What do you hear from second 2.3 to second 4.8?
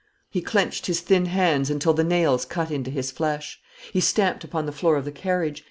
cut into his flesh. He stamped upon the